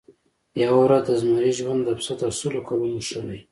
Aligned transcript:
یوه 0.61 0.77
ورځ 0.83 1.03
د 1.07 1.11
زمري 1.21 1.51
ژوند 1.59 1.81
د 1.85 1.89
پسه 1.97 2.13
تر 2.21 2.31
سلو 2.39 2.59
کلونو 2.67 2.99
ښه 3.07 3.21
دی. 3.27 3.39